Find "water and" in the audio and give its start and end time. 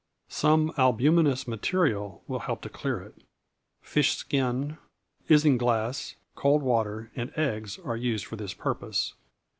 6.63-7.31